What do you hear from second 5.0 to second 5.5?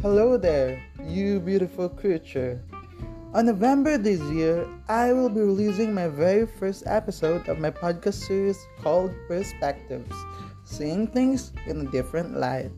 will be